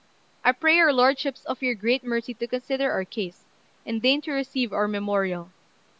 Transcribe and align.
I 0.43 0.51
pray 0.51 0.77
your 0.77 0.91
lordships 0.91 1.45
of 1.45 1.61
your 1.61 1.75
great 1.75 2.03
mercy 2.03 2.33
to 2.33 2.47
consider 2.47 2.91
our 2.91 3.05
case" 3.05 3.45
and 3.85 4.01
deign 4.01 4.21
to 4.21 4.31
receive 4.31 4.73
our 4.73 4.87
memorial. 4.87 5.51